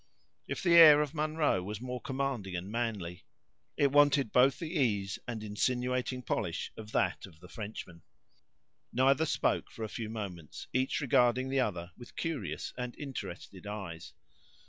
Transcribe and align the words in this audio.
If 0.47 0.63
the 0.63 0.73
air 0.77 0.99
of 0.99 1.13
Munro 1.13 1.61
was 1.61 1.79
more 1.79 2.01
commanding 2.01 2.55
and 2.55 2.71
manly, 2.71 3.23
it 3.77 3.91
wanted 3.91 4.31
both 4.31 4.57
the 4.57 4.71
ease 4.75 5.19
and 5.27 5.43
insinuating 5.43 6.23
polish 6.23 6.71
of 6.75 6.91
that 6.93 7.27
of 7.27 7.39
the 7.39 7.47
Frenchman. 7.47 8.01
Neither 8.91 9.27
spoke 9.27 9.69
for 9.69 9.83
a 9.83 9.87
few 9.87 10.09
moments, 10.09 10.67
each 10.73 11.01
regarding 11.01 11.49
the 11.49 11.59
other 11.59 11.91
with 11.95 12.15
curious 12.15 12.73
and 12.75 12.95
interested 12.97 13.67
eyes. 13.67 14.13